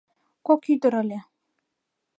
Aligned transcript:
Кок 0.45 0.61
ӱдыр 0.73 0.93
ыле. 1.01 1.19